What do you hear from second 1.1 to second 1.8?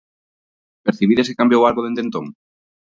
que cambiou